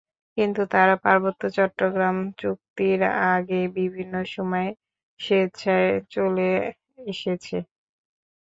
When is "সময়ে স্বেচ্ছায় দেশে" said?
4.33-6.05